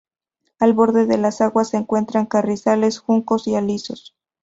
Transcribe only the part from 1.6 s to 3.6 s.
se encuentran carrizales, juncos y